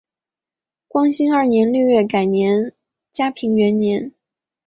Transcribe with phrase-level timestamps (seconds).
[0.87, 2.73] 光兴二年六月改元
[3.11, 4.15] 嘉平元年。